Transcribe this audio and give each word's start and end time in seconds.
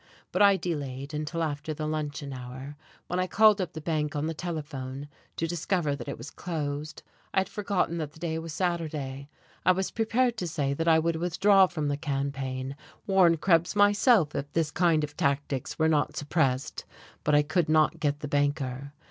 But 0.31 0.41
I 0.41 0.57
delayed 0.57 1.13
until 1.13 1.43
after 1.43 1.75
the 1.75 1.85
luncheon 1.85 2.33
hour, 2.33 2.75
when 3.05 3.19
I 3.19 3.27
called 3.27 3.61
up 3.61 3.73
the 3.73 3.79
bank 3.81 4.15
on 4.15 4.25
the 4.25 4.33
telephone, 4.33 5.07
to 5.35 5.45
discover 5.45 5.95
that 5.95 6.07
it 6.07 6.17
was 6.17 6.31
closed. 6.31 7.03
I 7.35 7.41
had 7.41 7.47
forgotten 7.47 7.99
that 7.99 8.13
the 8.13 8.19
day 8.19 8.39
was 8.39 8.51
Saturday. 8.51 9.29
I 9.63 9.73
was 9.73 9.91
prepared 9.91 10.37
to 10.37 10.47
say 10.47 10.73
that 10.73 10.87
I 10.87 10.97
would 10.97 11.17
withdraw 11.17 11.67
from 11.67 11.87
the 11.87 11.97
campaign, 11.97 12.75
warn 13.05 13.37
Krebs 13.37 13.75
myself 13.75 14.33
if 14.33 14.51
this 14.53 14.71
kind 14.71 15.03
of 15.03 15.15
tactics 15.15 15.77
were 15.77 15.87
not 15.87 16.17
suppressed. 16.17 16.83
But 17.23 17.35
I 17.35 17.43
could 17.43 17.69
not 17.69 17.99
get 17.99 18.21
the 18.21 18.27
banker. 18.27 18.93